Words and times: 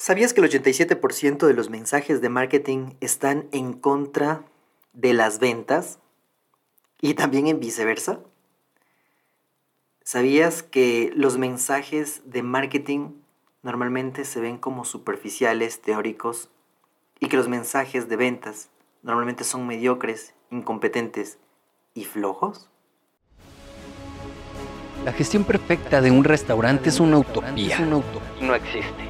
¿Sabías 0.00 0.32
que 0.32 0.40
el 0.40 0.48
87% 0.48 1.46
de 1.46 1.52
los 1.52 1.68
mensajes 1.68 2.22
de 2.22 2.30
marketing 2.30 2.94
están 3.02 3.48
en 3.52 3.74
contra 3.74 4.46
de 4.94 5.12
las 5.12 5.40
ventas? 5.40 5.98
¿Y 7.02 7.12
también 7.12 7.48
en 7.48 7.60
viceversa? 7.60 8.20
¿Sabías 10.02 10.62
que 10.62 11.12
los 11.14 11.36
mensajes 11.36 12.22
de 12.24 12.42
marketing 12.42 13.10
normalmente 13.62 14.24
se 14.24 14.40
ven 14.40 14.56
como 14.56 14.86
superficiales, 14.86 15.82
teóricos, 15.82 16.48
y 17.18 17.28
que 17.28 17.36
los 17.36 17.48
mensajes 17.48 18.08
de 18.08 18.16
ventas 18.16 18.70
normalmente 19.02 19.44
son 19.44 19.66
mediocres, 19.66 20.32
incompetentes 20.50 21.36
y 21.92 22.06
flojos? 22.06 22.70
La 25.04 25.12
gestión 25.12 25.44
perfecta 25.44 26.00
de 26.00 26.10
un 26.10 26.24
restaurante 26.24 26.88
es 26.88 27.00
una 27.00 27.18
utopía. 27.18 27.80
No 27.80 28.54
existe. 28.54 29.09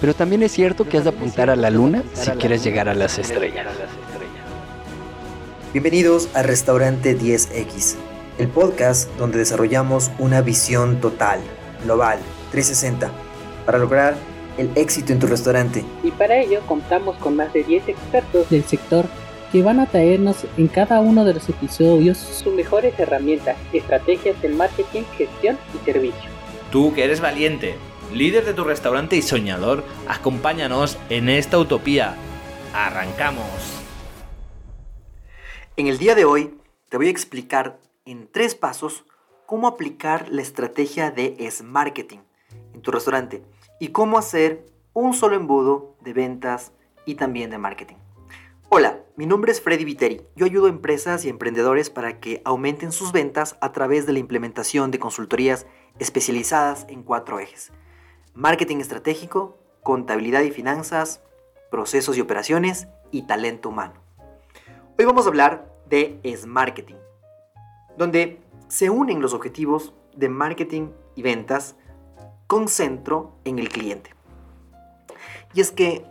Pero 0.00 0.14
también 0.14 0.42
es 0.42 0.52
cierto 0.52 0.88
que 0.88 0.98
has 0.98 1.04
de 1.04 1.10
apuntar 1.10 1.50
a 1.50 1.56
la 1.56 1.70
luna 1.70 2.02
si 2.14 2.30
quieres 2.32 2.62
llegar 2.64 2.88
a 2.88 2.94
las 2.94 3.18
estrellas. 3.18 3.66
Bienvenidos 5.72 6.28
a 6.34 6.42
Restaurante 6.42 7.18
10X, 7.18 7.96
el 8.38 8.48
podcast 8.48 9.10
donde 9.16 9.38
desarrollamos 9.38 10.10
una 10.18 10.40
visión 10.40 11.00
total, 11.00 11.40
global, 11.84 12.18
360, 12.52 13.10
para 13.64 13.78
lograr 13.78 14.16
el 14.58 14.70
éxito 14.74 15.12
en 15.12 15.18
tu 15.18 15.26
restaurante. 15.26 15.84
Y 16.02 16.10
para 16.12 16.38
ello 16.38 16.60
contamos 16.66 17.16
con 17.16 17.36
más 17.36 17.52
de 17.52 17.62
10 17.62 17.88
expertos 17.88 18.48
del 18.48 18.64
sector 18.64 19.06
que 19.52 19.62
van 19.62 19.80
a 19.80 19.86
traernos 19.86 20.46
en 20.56 20.68
cada 20.68 21.00
uno 21.00 21.24
de 21.24 21.34
los 21.34 21.48
episodios 21.48 22.18
sus 22.18 22.52
mejores 22.52 22.98
herramientas, 22.98 23.56
estrategias 23.72 24.40
de 24.42 24.48
marketing, 24.48 25.02
gestión 25.16 25.58
y 25.74 25.84
servicio. 25.84 26.30
Tú 26.70 26.92
que 26.94 27.04
eres 27.04 27.20
valiente, 27.20 27.76
líder 28.12 28.44
de 28.44 28.54
tu 28.54 28.64
restaurante 28.64 29.16
y 29.16 29.22
soñador, 29.22 29.84
acompáñanos 30.08 30.98
en 31.08 31.28
esta 31.28 31.58
utopía. 31.58 32.14
¡Arrancamos! 32.72 33.44
En 35.76 35.88
el 35.88 35.98
día 35.98 36.14
de 36.14 36.24
hoy 36.24 36.54
te 36.88 36.96
voy 36.96 37.08
a 37.08 37.10
explicar 37.10 37.78
en 38.04 38.28
tres 38.30 38.54
pasos 38.54 39.04
cómo 39.44 39.66
aplicar 39.66 40.28
la 40.30 40.42
estrategia 40.42 41.10
de 41.10 41.36
S-Marketing 41.38 42.18
en 42.74 42.80
tu 42.80 42.90
restaurante 42.90 43.42
y 43.80 43.88
cómo 43.88 44.18
hacer 44.18 44.66
un 44.92 45.12
solo 45.12 45.36
embudo 45.36 45.96
de 46.00 46.12
ventas 46.12 46.72
y 47.04 47.16
también 47.16 47.50
de 47.50 47.58
marketing. 47.58 47.96
Hola, 48.68 49.00
mi 49.16 49.26
nombre 49.26 49.52
es 49.52 49.60
Freddy 49.60 49.84
Viteri. 49.84 50.22
Yo 50.34 50.46
ayudo 50.46 50.66
a 50.66 50.70
empresas 50.70 51.24
y 51.24 51.28
emprendedores 51.28 51.90
para 51.90 52.18
que 52.18 52.42
aumenten 52.44 52.90
sus 52.90 53.12
ventas 53.12 53.56
a 53.60 53.72
través 53.72 54.06
de 54.06 54.12
la 54.12 54.18
implementación 54.18 54.90
de 54.90 54.98
consultorías 54.98 55.66
especializadas 55.98 56.86
en 56.88 57.02
cuatro 57.02 57.38
ejes 57.38 57.72
marketing 58.36 58.80
estratégico, 58.80 59.56
contabilidad 59.82 60.42
y 60.42 60.50
finanzas, 60.50 61.22
procesos 61.70 62.18
y 62.18 62.20
operaciones 62.20 62.86
y 63.10 63.22
talento 63.22 63.70
humano. 63.70 63.94
Hoy 64.98 65.06
vamos 65.06 65.24
a 65.24 65.30
hablar 65.30 65.74
de 65.88 66.20
S-Marketing, 66.22 66.96
donde 67.96 68.38
se 68.68 68.90
unen 68.90 69.22
los 69.22 69.32
objetivos 69.32 69.94
de 70.14 70.28
marketing 70.28 70.90
y 71.14 71.22
ventas 71.22 71.76
con 72.46 72.68
centro 72.68 73.32
en 73.44 73.58
el 73.58 73.70
cliente. 73.70 74.14
Y 75.54 75.62
es 75.62 75.72
que 75.72 76.04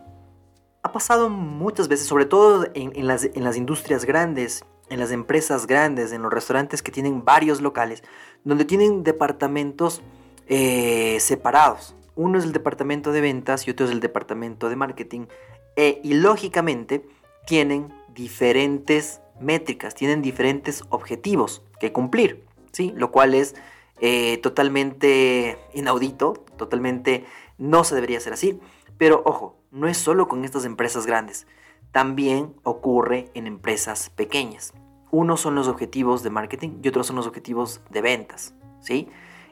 ha 0.82 0.92
pasado 0.92 1.30
muchas 1.30 1.88
veces, 1.88 2.08
sobre 2.08 2.26
todo 2.26 2.66
en, 2.74 3.06
las, 3.06 3.56
industrias 3.56 4.04
grandes, 4.04 4.66
en 4.90 5.00
las 5.00 5.12
empresas 5.12 5.68
grandes, 5.68 6.12
en 6.12 6.24
los 6.24 6.34
restaurantes 6.34 6.82
que 6.82 6.92
tienen 6.92 7.24
varios 7.24 7.62
locales, 7.62 8.04
donde 8.44 8.66
tienen 8.66 9.04
departamentos 9.04 10.02
eh, 10.48 11.20
separados. 11.20 11.96
Uno 12.16 12.38
es 12.38 12.46
el 12.46 12.54
departamento 12.54 13.12
de 13.12 13.22
ventas 13.22 13.68
y 13.68 13.72
otro 13.72 13.86
es 13.86 13.92
el 13.92 14.00
departamento 14.00 14.70
de 14.70 14.76
marketing. 14.76 15.28
E, 15.76 16.00
y 16.04 16.14
lógicamente 16.14 17.06
tienen 17.46 17.94
diferentes 18.14 19.22
métricas, 19.40 19.96
tienen 19.96 20.22
diferentes 20.22 20.84
objetivos 20.90 21.62
que 21.80 21.92
cumplir, 21.92 22.46
¿sí? 22.72 22.94
Lo 22.96 23.12
cual 23.12 23.34
es 23.34 23.56
eh, 24.00 24.38
totalmente 24.38 25.58
inaudito, 25.74 26.34
totalmente 26.58 27.26
no 27.58 27.84
se 27.84 27.96
debería 27.96 28.18
hacer 28.18 28.34
así. 28.34 28.60
Pero 28.98 29.22
ojo, 29.26 29.58
no 29.72 29.88
es 29.88 29.98
solo 29.98 30.28
con 30.28 30.46
estas 30.46 30.66
empresas 30.66 31.06
grandes, 31.06 31.48
también 31.92 32.54
ocurre 32.64 33.30
en 33.34 33.48
empresas 33.48 34.10
pequeñas. 34.10 34.74
Unos 35.12 35.42
son 35.42 35.56
los 35.56 35.68
objetivos 35.68 36.24
de 36.24 36.30
marketing 36.30 36.80
y 36.82 36.88
otros 36.88 37.08
son 37.08 37.16
los 37.16 37.28
objetivos 37.28 37.82
de 37.90 38.02
ventas, 38.02 38.54
¿sí? 38.82 39.10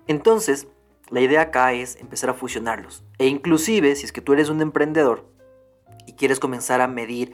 Entonces, 0.07 0.67
la 1.13 1.21
idea 1.21 1.41
acá 1.41 1.73
es 1.73 1.95
empezar 1.97 2.31
a 2.31 2.33
fusionarlos. 2.33 3.03
E 3.19 3.27
inclusive, 3.27 3.95
si 3.95 4.03
es 4.03 4.11
que 4.11 4.21
tú 4.21 4.33
eres 4.33 4.49
un 4.49 4.61
emprendedor 4.61 5.29
y 6.07 6.13
quieres 6.13 6.39
comenzar 6.39 6.81
a 6.81 6.87
medir 6.87 7.33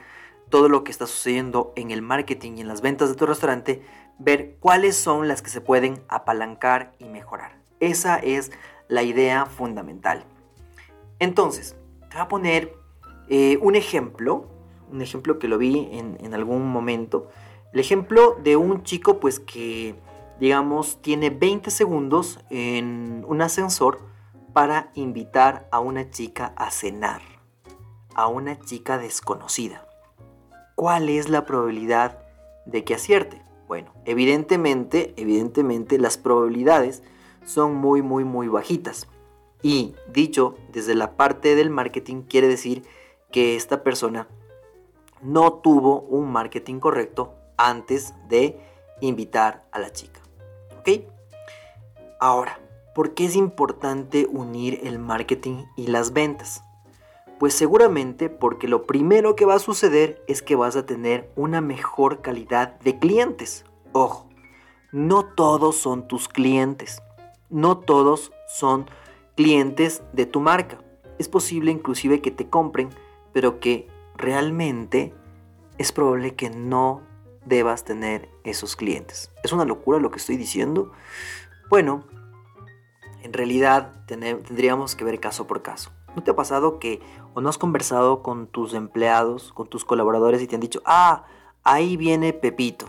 todo 0.50 0.68
lo 0.68 0.84
que 0.84 0.92
está 0.92 1.08
sucediendo 1.08 1.72
en 1.78 1.92
el 1.92 2.02
marketing 2.02 2.58
y 2.58 2.62
en 2.62 2.68
las 2.68 2.82
ventas 2.82 3.08
de 3.08 3.16
tu 3.16 3.26
restaurante, 3.26 3.82
ver 4.18 4.58
cuáles 4.60 4.98
son 4.98 5.30
las 5.30 5.42
que 5.42 5.50
se 5.50 5.62
pueden 5.62 6.04
apalancar 6.10 6.92
y 7.00 7.06
mejorar. 7.06 7.58
Esa 7.80 8.18
es 8.18 8.52
la 8.90 9.04
idea 9.04 9.46
fundamental. 9.46 10.26
Entonces, 11.20 11.78
te 12.10 12.18
voy 12.18 12.22
a 12.24 12.28
poner 12.28 12.74
eh, 13.30 13.60
un 13.62 13.76
ejemplo, 13.78 14.50
un 14.92 15.02
ejemplo 15.02 15.40
que 15.40 15.48
lo 15.48 15.58
vi 15.58 15.88
en, 15.94 16.18
en 16.20 16.34
algún 16.34 16.68
momento. 16.68 17.30
El 17.72 17.80
ejemplo 17.80 18.38
de 18.44 18.58
un 18.58 18.84
chico 18.84 19.22
pues 19.22 19.40
que 19.40 19.96
digamos, 20.40 21.02
tiene 21.02 21.30
20 21.30 21.70
segundos 21.72 22.40
en 22.50 23.26
un 23.28 23.42
ascensor 23.42 24.00
para 24.54 24.92
invitar 24.96 25.68
a 25.72 25.80
una 25.80 26.10
chica 26.10 26.54
a 26.56 26.72
cenar, 26.72 27.22
a 28.16 28.28
una 28.28 28.60
chica 28.60 28.98
desconocida. 28.98 29.88
¿Cuál 30.76 31.10
es 31.10 31.30
la 31.30 31.46
probabilidad 31.46 32.20
de 32.66 32.84
que 32.84 32.96
acierte? 32.96 33.42
Bueno, 33.68 33.94
evidentemente, 34.06 35.14
evidentemente 35.18 36.00
las 36.00 36.18
probabilidades 36.18 37.04
son 37.46 37.76
muy, 37.76 38.02
muy, 38.02 38.24
muy 38.24 38.48
bajitas. 38.48 39.08
Y 39.62 39.94
dicho 40.12 40.56
desde 40.72 40.96
la 40.96 41.18
parte 41.18 41.56
del 41.56 41.70
marketing 41.70 42.22
quiere 42.22 42.48
decir 42.48 42.84
que 43.32 43.56
esta 43.56 43.84
persona 43.84 44.28
no 45.22 45.54
tuvo 45.54 46.02
un 46.02 46.32
marketing 46.32 46.80
correcto 46.80 47.36
antes 47.58 48.14
de 48.30 48.58
invitar 49.02 49.66
a 49.72 49.80
la 49.80 49.92
chica. 49.92 50.22
Ahora, 52.20 52.60
¿por 52.94 53.14
qué 53.14 53.26
es 53.26 53.36
importante 53.36 54.28
unir 54.30 54.82
el 54.84 55.00
marketing 55.00 55.66
y 55.78 55.88
las 55.88 56.12
ventas? 56.12 56.64
Pues 57.40 57.54
seguramente 57.54 58.30
porque 58.30 58.68
lo 58.68 58.86
primero 58.86 59.36
que 59.36 59.46
va 59.46 59.56
a 59.56 59.60
suceder 59.60 60.22
es 60.28 60.42
que 60.42 60.58
vas 60.58 60.76
a 60.76 60.86
tener 60.86 61.32
una 61.38 61.62
mejor 61.62 62.22
calidad 62.22 62.78
de 62.82 63.00
clientes. 63.00 63.64
Ojo, 63.94 64.28
no 64.92 65.24
todos 65.24 65.78
son 65.78 66.08
tus 66.08 66.28
clientes. 66.28 67.02
No 67.50 67.78
todos 67.78 68.32
son 68.48 68.90
clientes 69.36 70.04
de 70.12 70.26
tu 70.26 70.42
marca. 70.42 70.80
Es 71.18 71.30
posible 71.30 71.72
inclusive 71.72 72.22
que 72.22 72.32
te 72.32 72.50
compren, 72.50 72.90
pero 73.32 73.60
que 73.62 73.88
realmente 74.16 75.14
es 75.78 75.94
probable 75.94 76.36
que 76.36 76.50
no 76.50 77.02
debas 77.50 77.84
tener 77.84 78.30
esos 78.44 78.76
clientes. 78.76 79.32
¿Es 79.44 79.52
una 79.52 79.66
locura 79.66 80.00
lo 80.00 80.12
que 80.12 80.20
estoy 80.20 80.38
diciendo? 80.38 80.92
Bueno, 81.70 82.06
en 83.24 83.34
realidad 83.34 84.06
tendríamos 84.06 84.96
que 84.96 85.04
ver 85.04 85.20
caso 85.20 85.48
por 85.48 85.62
caso. 85.62 85.92
¿No 86.16 86.24
te 86.24 86.32
ha 86.32 86.36
pasado 86.36 86.80
que 86.80 87.02
o 87.34 87.42
no 87.42 87.50
has 87.50 87.58
conversado 87.58 88.24
con 88.24 88.48
tus 88.48 88.74
empleados, 88.74 89.52
con 89.54 89.68
tus 89.68 89.84
colaboradores 89.84 90.42
y 90.42 90.48
te 90.48 90.56
han 90.56 90.62
dicho, 90.62 90.82
ah, 90.86 91.26
ahí 91.64 91.98
viene 91.98 92.34
Pepito? 92.34 92.88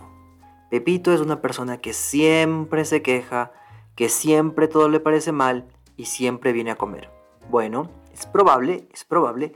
Pepito 0.69 1.11
es 1.11 1.19
una 1.19 1.41
persona 1.41 1.79
que 1.79 1.93
siempre 1.93 2.85
se 2.85 3.01
queja, 3.01 3.51
que 3.95 4.09
siempre 4.09 4.67
todo 4.67 4.89
le 4.89 4.99
parece 4.99 5.31
mal 5.31 5.67
y 5.97 6.05
siempre 6.05 6.53
viene 6.53 6.71
a 6.71 6.77
comer. 6.77 7.09
Bueno, 7.49 7.89
es 8.13 8.25
probable, 8.25 8.87
es 8.93 9.03
probable 9.03 9.53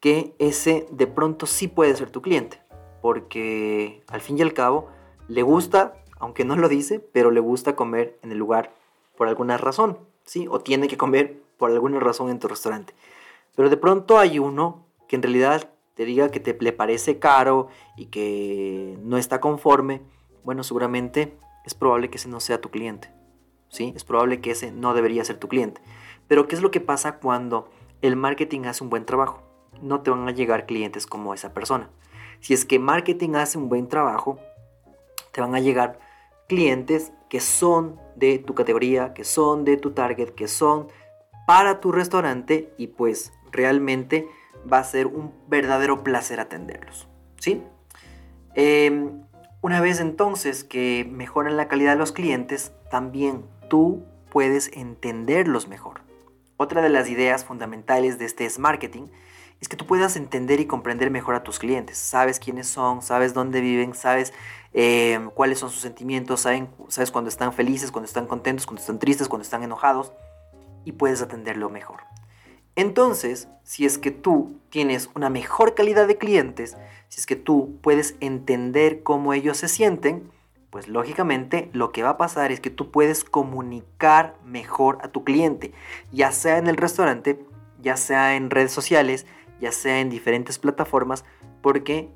que 0.00 0.34
ese 0.38 0.86
de 0.90 1.06
pronto 1.06 1.46
sí 1.46 1.68
puede 1.68 1.94
ser 1.94 2.10
tu 2.10 2.20
cliente 2.20 2.65
porque 3.00 4.02
al 4.08 4.20
fin 4.20 4.38
y 4.38 4.42
al 4.42 4.52
cabo 4.52 4.88
le 5.28 5.42
gusta, 5.42 5.94
aunque 6.18 6.44
no 6.44 6.56
lo 6.56 6.68
dice, 6.68 7.00
pero 7.00 7.30
le 7.30 7.40
gusta 7.40 7.76
comer 7.76 8.18
en 8.22 8.32
el 8.32 8.38
lugar 8.38 8.72
por 9.16 9.28
alguna 9.28 9.56
razón, 9.56 9.98
¿sí? 10.24 10.46
O 10.50 10.60
tiene 10.60 10.88
que 10.88 10.96
comer 10.96 11.40
por 11.56 11.70
alguna 11.70 12.00
razón 12.00 12.30
en 12.30 12.38
tu 12.38 12.48
restaurante. 12.48 12.94
Pero 13.54 13.70
de 13.70 13.76
pronto 13.76 14.18
hay 14.18 14.38
uno 14.38 14.84
que 15.08 15.16
en 15.16 15.22
realidad 15.22 15.70
te 15.94 16.04
diga 16.04 16.30
que 16.30 16.40
te 16.40 16.56
le 16.60 16.72
parece 16.72 17.18
caro 17.18 17.68
y 17.96 18.06
que 18.06 18.98
no 19.02 19.16
está 19.16 19.40
conforme, 19.40 20.02
bueno, 20.44 20.62
seguramente 20.62 21.36
es 21.64 21.74
probable 21.74 22.10
que 22.10 22.18
ese 22.18 22.28
no 22.28 22.40
sea 22.40 22.60
tu 22.60 22.70
cliente. 22.70 23.10
¿Sí? 23.68 23.92
Es 23.96 24.04
probable 24.04 24.40
que 24.40 24.52
ese 24.52 24.70
no 24.70 24.94
debería 24.94 25.24
ser 25.24 25.38
tu 25.38 25.48
cliente. 25.48 25.80
Pero 26.28 26.46
¿qué 26.46 26.54
es 26.54 26.62
lo 26.62 26.70
que 26.70 26.80
pasa 26.80 27.18
cuando 27.18 27.68
el 28.02 28.14
marketing 28.14 28.66
hace 28.66 28.84
un 28.84 28.90
buen 28.90 29.04
trabajo? 29.04 29.42
No 29.82 30.02
te 30.02 30.10
van 30.10 30.28
a 30.28 30.32
llegar 30.32 30.66
clientes 30.66 31.06
como 31.06 31.34
esa 31.34 31.52
persona. 31.52 31.90
Si 32.40 32.54
es 32.54 32.64
que 32.64 32.78
marketing 32.78 33.34
hace 33.34 33.58
un 33.58 33.68
buen 33.68 33.88
trabajo, 33.88 34.38
te 35.32 35.40
van 35.40 35.54
a 35.54 35.60
llegar 35.60 35.98
clientes 36.48 37.12
que 37.28 37.40
son 37.40 38.00
de 38.14 38.38
tu 38.38 38.54
categoría, 38.54 39.12
que 39.14 39.24
son 39.24 39.64
de 39.64 39.76
tu 39.76 39.92
target, 39.92 40.30
que 40.30 40.48
son 40.48 40.88
para 41.46 41.80
tu 41.80 41.92
restaurante 41.92 42.72
y 42.76 42.88
pues 42.88 43.32
realmente 43.52 44.28
va 44.70 44.78
a 44.78 44.84
ser 44.84 45.06
un 45.06 45.32
verdadero 45.48 46.02
placer 46.02 46.40
atenderlos. 46.40 47.08
¿sí? 47.38 47.62
Em, 48.54 49.22
una 49.60 49.80
vez 49.80 50.00
entonces 50.00 50.64
que 50.64 51.06
mejoran 51.10 51.56
la 51.56 51.68
calidad 51.68 51.92
de 51.92 51.98
los 51.98 52.12
clientes, 52.12 52.72
también 52.90 53.44
tú 53.68 54.04
puedes 54.30 54.70
entenderlos 54.72 55.68
mejor. 55.68 56.00
Otra 56.56 56.82
de 56.82 56.88
las 56.88 57.08
ideas 57.08 57.44
fundamentales 57.44 58.18
de 58.18 58.24
este 58.24 58.46
es 58.46 58.58
marketing 58.58 59.08
es 59.60 59.68
que 59.68 59.76
tú 59.76 59.86
puedas 59.86 60.16
entender 60.16 60.60
y 60.60 60.66
comprender 60.66 61.10
mejor 61.10 61.34
a 61.34 61.42
tus 61.42 61.58
clientes. 61.58 61.96
Sabes 61.96 62.38
quiénes 62.38 62.68
son, 62.68 63.02
sabes 63.02 63.32
dónde 63.34 63.60
viven, 63.60 63.94
sabes 63.94 64.32
em, 64.72 65.30
cuáles 65.30 65.58
son 65.58 65.70
sus 65.70 65.80
sentimientos, 65.80 66.40
sabes 66.40 67.10
cuando 67.10 67.28
están 67.28 67.52
felices, 67.52 67.90
cuando 67.90 68.06
están 68.06 68.26
contentos, 68.26 68.66
cuando 68.66 68.80
están 68.80 68.98
tristes, 68.98 69.28
cuando 69.28 69.44
están 69.44 69.62
enojados 69.62 70.12
y 70.84 70.92
puedes 70.92 71.22
atenderlo 71.22 71.70
mejor. 71.70 72.00
Entonces, 72.76 73.48
si 73.62 73.86
es 73.86 73.96
que 73.96 74.10
tú 74.10 74.60
tienes 74.68 75.08
una 75.14 75.30
mejor 75.30 75.74
calidad 75.74 76.06
de 76.06 76.18
clientes, 76.18 76.76
si 77.08 77.20
es 77.20 77.26
que 77.26 77.36
tú 77.36 77.78
puedes 77.80 78.16
entender 78.20 79.02
cómo 79.02 79.32
ellos 79.32 79.56
se 79.56 79.68
sienten, 79.68 80.30
pues 80.68 80.88
lógicamente 80.88 81.70
lo 81.72 81.90
que 81.90 82.02
va 82.02 82.10
a 82.10 82.16
pasar 82.18 82.52
es 82.52 82.60
que 82.60 82.68
tú 82.68 82.90
puedes 82.90 83.24
comunicar 83.24 84.36
mejor 84.44 84.98
a 85.00 85.08
tu 85.08 85.24
cliente, 85.24 85.72
ya 86.12 86.32
sea 86.32 86.58
en 86.58 86.66
el 86.66 86.76
restaurante, 86.76 87.40
ya 87.80 87.96
sea 87.96 88.36
en 88.36 88.50
redes 88.50 88.72
sociales, 88.72 89.26
ya 89.60 89.72
sea 89.72 90.00
en 90.00 90.10
diferentes 90.10 90.58
plataformas, 90.58 91.24
porque 91.62 92.10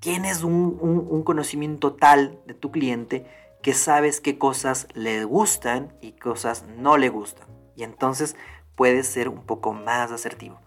tienes 0.00 0.42
un, 0.42 1.22
conocimiento 1.24 1.94
tal 1.94 2.40
de 2.46 2.54
tu 2.54 2.70
cliente 2.72 3.26
que 3.62 3.72
sabes 3.72 4.20
qué 4.20 4.38
cosas 4.38 4.88
le 4.94 5.24
gustan 5.24 5.96
y 6.00 6.12
cosas 6.12 6.64
no 6.76 6.96
le 6.96 7.08
gustan. 7.08 7.46
Y 7.76 7.84
entonces 7.84 8.36
puedes 8.74 9.06
ser 9.06 9.28
un 9.28 9.46
poco 9.46 9.72
más 9.72 10.10
asertivo. 10.10 10.58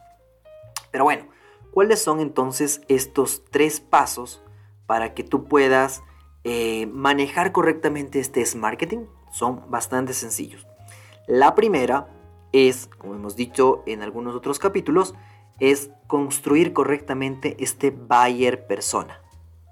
Pero 0.92 1.04
bueno, 1.04 1.28
¿cuáles 1.72 2.02
son 2.02 2.22
entonces 2.22 2.82
estos 2.88 3.44
tres 3.52 3.82
pasos 3.82 4.42
para 4.86 5.14
que 5.14 5.24
tú 5.24 5.46
puedas 5.46 6.02
eh, 6.46 6.88
manejar 6.88 7.52
correctamente 7.52 8.22
este 8.22 8.44
marketing? 8.56 9.06
Son 9.32 9.70
bastante 9.70 10.14
sencillos. 10.14 10.66
La 11.28 11.56
primera 11.56 12.08
es, 12.54 12.88
como 12.98 13.16
hemos 13.16 13.36
dicho 13.36 13.84
en 13.86 14.02
algunos 14.02 14.34
otros 14.36 14.60
capítulos, 14.60 15.14
es 15.60 15.90
construir 16.08 16.74
correctamente 16.74 17.56
este 17.60 17.92
buyer 17.92 18.68
persona. 18.68 19.22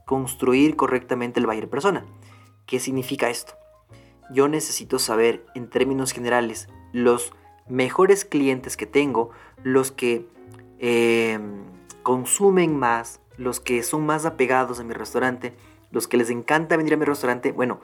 Construir 0.05 0.75
correctamente 0.75 1.39
el 1.39 1.45
buyer 1.45 1.69
persona. 1.69 2.05
¿Qué 2.65 2.79
significa 2.79 3.29
esto? 3.29 3.53
Yo 4.31 4.47
necesito 4.47 4.99
saber 4.99 5.45
en 5.55 5.69
términos 5.69 6.11
generales 6.11 6.69
los 6.91 7.33
mejores 7.67 8.25
clientes 8.25 8.77
que 8.77 8.85
tengo, 8.85 9.31
los 9.63 9.91
que 9.91 10.27
eh, 10.79 11.39
consumen 12.03 12.77
más, 12.77 13.19
los 13.37 13.59
que 13.59 13.83
son 13.83 14.05
más 14.05 14.25
apegados 14.25 14.79
a 14.79 14.83
mi 14.83 14.93
restaurante, 14.93 15.55
los 15.91 16.07
que 16.07 16.17
les 16.17 16.29
encanta 16.29 16.77
venir 16.77 16.93
a 16.93 16.97
mi 16.97 17.05
restaurante, 17.05 17.51
bueno, 17.51 17.79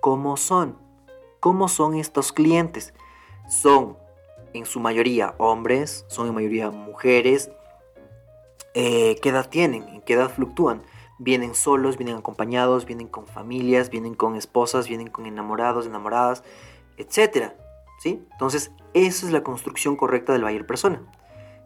¿cómo 0.00 0.36
son? 0.36 0.76
¿Cómo 1.40 1.68
son 1.68 1.94
estos 1.94 2.32
clientes? 2.32 2.94
Son 3.48 3.96
en 4.52 4.66
su 4.66 4.80
mayoría 4.80 5.34
hombres, 5.38 6.04
son 6.08 6.28
en 6.28 6.34
mayoría 6.34 6.70
mujeres. 6.70 7.50
Eh, 8.74 9.16
¿Qué 9.22 9.28
edad 9.30 9.48
tienen? 9.48 9.84
¿En 9.88 10.02
qué 10.02 10.14
edad 10.14 10.30
fluctúan? 10.30 10.82
Vienen 11.18 11.54
solos, 11.54 11.96
vienen 11.96 12.16
acompañados, 12.16 12.86
vienen 12.86 13.08
con 13.08 13.26
familias, 13.26 13.90
vienen 13.90 14.14
con 14.14 14.34
esposas, 14.36 14.88
vienen 14.88 15.08
con 15.08 15.26
enamorados, 15.26 15.86
enamoradas, 15.86 16.42
etc. 16.96 17.52
¿Sí? 18.00 18.26
Entonces, 18.32 18.72
esa 18.94 19.26
es 19.26 19.32
la 19.32 19.42
construcción 19.42 19.96
correcta 19.96 20.32
del 20.32 20.42
buyer 20.42 20.66
persona. 20.66 21.02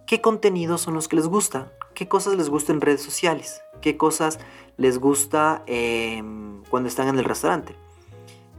¿Qué 0.06 0.20
contenidos 0.20 0.82
son 0.82 0.94
los 0.94 1.08
que 1.08 1.16
les 1.16 1.26
gusta? 1.26 1.72
¿Qué 1.94 2.06
cosas 2.06 2.34
les 2.34 2.48
gusta 2.48 2.72
en 2.72 2.80
redes 2.80 3.02
sociales? 3.02 3.62
¿Qué 3.80 3.96
cosas 3.96 4.38
les 4.76 4.98
gusta 4.98 5.62
em, 5.66 6.62
cuando 6.70 6.88
están 6.88 7.08
en 7.08 7.18
el 7.18 7.24
restaurante? 7.24 7.74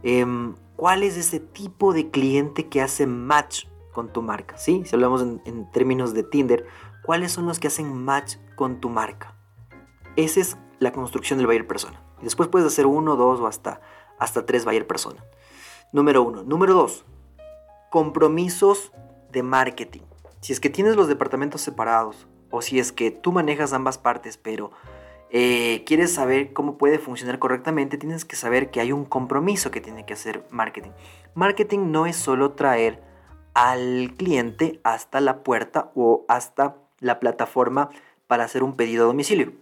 Em, 0.02 0.54
¿Cuál 0.76 1.02
es 1.02 1.16
ese 1.16 1.40
tipo 1.40 1.92
de 1.92 2.10
cliente 2.10 2.68
que 2.68 2.82
hace 2.82 3.06
match 3.06 3.66
con 3.98 4.12
tu 4.12 4.22
marca. 4.22 4.56
¿sí? 4.56 4.84
Si 4.86 4.94
hablamos 4.94 5.22
en, 5.22 5.68
términos 5.72 6.14
de 6.14 6.22
Tinder, 6.22 6.64
¿cuáles 7.02 7.32
son 7.32 7.46
los 7.46 7.58
que 7.58 7.66
hacen 7.66 7.92
match 7.92 8.36
con 8.54 8.80
tu 8.80 8.90
marca? 8.90 9.34
Esa 10.14 10.38
es 10.38 10.56
la 10.78 10.92
construcción 10.92 11.36
del 11.36 11.48
buyer 11.48 11.66
persona. 11.66 12.00
Y 12.20 12.24
después 12.24 12.48
puedes 12.48 12.68
hacer 12.68 12.86
uno, 12.86 13.16
dos 13.16 13.40
o 13.40 13.48
hasta, 13.48 13.80
hasta 14.20 14.46
tres 14.46 14.64
buyer 14.64 14.86
persona. 14.86 15.24
Número 15.92 16.22
uno. 16.22 16.44
Número 16.44 16.74
dos, 16.74 17.06
compromisos 17.90 18.92
de 19.32 19.42
marketing. 19.42 20.02
Si 20.42 20.52
es 20.52 20.60
que 20.60 20.70
tienes 20.70 20.94
los 20.94 21.08
departamentos 21.08 21.60
separados 21.60 22.28
o 22.50 22.62
si 22.62 22.78
es 22.78 22.92
que 22.92 23.10
tú 23.10 23.32
manejas 23.32 23.72
ambas 23.72 23.98
partes, 23.98 24.36
pero 24.36 24.70
eh, 25.30 25.82
quieres 25.86 26.14
saber 26.14 26.52
cómo 26.52 26.78
puede 26.78 27.00
funcionar 27.00 27.40
correctamente, 27.40 27.98
tienes 27.98 28.24
que 28.24 28.36
saber 28.36 28.70
que 28.70 28.78
hay 28.78 28.92
un 28.92 29.04
compromiso 29.04 29.72
que 29.72 29.80
tiene 29.80 30.06
que 30.06 30.12
hacer 30.12 30.46
marketing. 30.50 30.90
Marketing 31.34 31.90
no 31.90 32.06
es 32.06 32.14
solo 32.14 32.52
traer 32.52 33.07
al 33.58 34.14
cliente 34.16 34.78
hasta 34.84 35.20
la 35.20 35.42
puerta 35.42 35.90
o 35.96 36.24
hasta 36.28 36.76
la 37.00 37.18
plataforma 37.18 37.90
para 38.28 38.44
hacer 38.44 38.62
un 38.62 38.76
pedido 38.76 39.02
a 39.02 39.06
domicilio. 39.08 39.52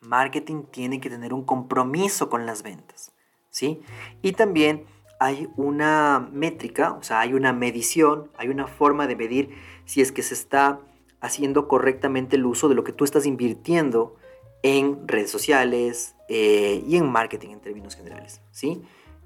Marketing 0.00 0.64
tiene 0.64 1.00
que 1.00 1.08
tener 1.08 1.32
un 1.32 1.42
compromiso 1.42 2.28
con 2.28 2.44
las 2.44 2.62
ventas, 2.62 3.12
¿sí? 3.48 3.80
Y 4.20 4.32
también 4.32 4.84
hay 5.20 5.48
una 5.56 6.28
métrica, 6.32 6.92
o 6.92 7.02
sea, 7.02 7.20
hay 7.20 7.32
una 7.32 7.54
medición, 7.54 8.30
hay 8.36 8.50
una 8.50 8.66
forma 8.66 9.06
de 9.06 9.16
medir 9.16 9.54
si 9.86 10.02
es 10.02 10.12
que 10.12 10.22
se 10.22 10.34
está 10.34 10.78
haciendo 11.22 11.66
correctamente 11.66 12.36
el 12.36 12.44
uso 12.44 12.68
de 12.68 12.74
lo 12.74 12.84
que 12.84 12.92
tú 12.92 13.04
estás 13.04 13.24
invirtiendo 13.24 14.16
en 14.62 15.08
redes 15.08 15.30
sociales 15.30 16.14
eh, 16.28 16.84
y 16.86 16.96
en 16.96 17.10
marketing 17.10 17.52
en 17.52 17.60
términos 17.60 17.96
generales, 17.96 18.42
¿sí? 18.50 18.82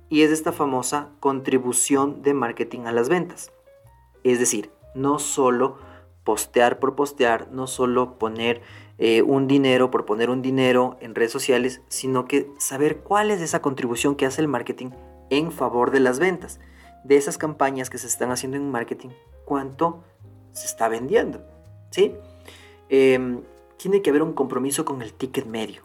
Y 0.08 0.22
es 0.22 0.30
esta 0.30 0.52
famosa 0.52 1.08
contribución 1.18 2.22
de 2.22 2.32
marketing 2.32 2.82
a 2.82 2.92
las 2.92 3.08
ventas. 3.08 3.50
Es 4.24 4.38
decir, 4.38 4.70
no 4.94 5.18
solo 5.18 5.78
postear 6.24 6.78
por 6.78 6.94
postear, 6.94 7.48
no 7.50 7.66
solo 7.66 8.18
poner 8.18 8.62
eh, 8.98 9.22
un 9.22 9.48
dinero 9.48 9.90
por 9.90 10.04
poner 10.04 10.30
un 10.30 10.42
dinero 10.42 10.96
en 11.00 11.14
redes 11.14 11.32
sociales, 11.32 11.82
sino 11.88 12.26
que 12.26 12.50
saber 12.58 12.98
cuál 12.98 13.30
es 13.30 13.40
esa 13.40 13.60
contribución 13.60 14.14
que 14.14 14.26
hace 14.26 14.40
el 14.40 14.48
marketing 14.48 14.90
en 15.30 15.50
favor 15.50 15.90
de 15.90 16.00
las 16.00 16.18
ventas. 16.18 16.60
De 17.04 17.16
esas 17.16 17.36
campañas 17.36 17.90
que 17.90 17.98
se 17.98 18.06
están 18.06 18.30
haciendo 18.30 18.56
en 18.56 18.70
marketing, 18.70 19.08
cuánto 19.44 20.04
se 20.52 20.66
está 20.66 20.88
vendiendo. 20.88 21.42
¿sí? 21.90 22.14
Em, 22.88 23.42
tiene 23.76 24.02
que 24.02 24.10
haber 24.10 24.22
un 24.22 24.34
compromiso 24.34 24.84
con 24.84 25.02
el 25.02 25.12
ticket 25.12 25.46
medio. 25.46 25.82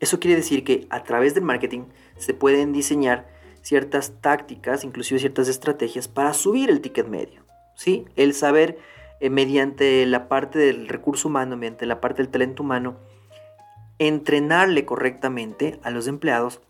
Eso 0.00 0.18
quiere 0.18 0.36
decir 0.36 0.64
que 0.64 0.88
a 0.90 1.04
través 1.04 1.34
del 1.34 1.44
marketing 1.44 1.84
se 2.16 2.34
pueden 2.34 2.72
diseñar 2.72 3.28
ciertas 3.62 4.20
tácticas, 4.20 4.82
inclusive 4.82 5.20
ciertas 5.20 5.48
estrategias 5.48 6.08
para 6.08 6.34
subir 6.34 6.68
el 6.68 6.80
ticket 6.80 7.06
medio. 7.06 7.43
¿Sí? 7.74 8.06
El 8.16 8.34
saber 8.34 8.78
eh, 9.20 9.30
mediante 9.30 10.04
la 10.06 10.28
parte 10.28 10.58
del 10.58 10.88
recurso 10.88 11.28
humano, 11.28 11.56
mediante 11.56 11.86
la 11.86 12.00
parte 12.00 12.22
del 12.22 12.30
talento 12.30 12.62
humano, 12.62 12.96
entrenarle 13.98 14.84
correctamente 14.84 15.78
a 15.82 15.90
los 15.90 16.06
empleados 16.06 16.60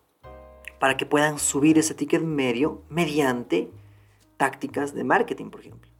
para 0.78 0.96
que 0.96 1.06
puedan 1.06 1.38
subir 1.38 1.78
ese 1.78 1.94
ticket 1.94 2.23
medio 2.23 2.82
mediante 2.88 3.70
tácticas 4.37 4.94
de 4.94 5.04
marketing, 5.04 5.50
por 5.50 5.61
ejemplo. 5.61 5.90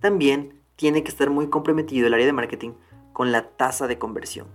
También 0.00 0.60
tiene 0.76 1.02
que 1.02 1.08
estar 1.08 1.30
muy 1.30 1.48
comprometido 1.48 2.06
el 2.06 2.14
área 2.14 2.26
de 2.26 2.32
marketing 2.32 2.72
con 3.12 3.32
la 3.32 3.50
tasa 3.50 3.86
de 3.86 3.98
conversión. 3.98 4.46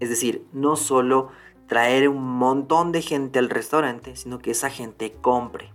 Es 0.00 0.08
decir, 0.08 0.46
no 0.52 0.76
solo 0.76 1.30
traer 1.66 2.08
un 2.08 2.22
montón 2.22 2.92
de 2.92 3.02
gente 3.02 3.38
al 3.38 3.48
restaurante, 3.48 4.16
sino 4.16 4.38
que 4.38 4.50
esa 4.50 4.68
gente 4.68 5.14
compre. 5.20 5.72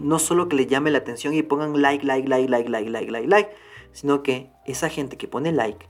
No 0.00 0.18
solo 0.18 0.48
que 0.48 0.56
le 0.56 0.66
llame 0.66 0.90
la 0.90 0.98
atención 0.98 1.34
y 1.34 1.42
pongan 1.42 1.80
like, 1.80 2.06
like, 2.06 2.28
like, 2.28 2.48
like, 2.48 2.70
like, 2.70 2.90
like, 2.90 3.10
like, 3.10 3.28
like, 3.28 3.50
sino 3.92 4.22
que 4.22 4.50
esa 4.64 4.88
gente 4.88 5.16
que 5.18 5.28
pone 5.28 5.52
like, 5.52 5.88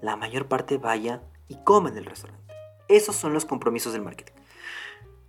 la 0.00 0.16
mayor 0.16 0.46
parte 0.48 0.76
vaya 0.78 1.22
y 1.46 1.56
coma 1.64 1.88
en 1.90 1.98
el 1.98 2.04
restaurante. 2.04 2.54
Esos 2.88 3.16
son 3.16 3.32
los 3.32 3.44
compromisos 3.44 3.92
del 3.92 4.02
marketing. 4.02 4.34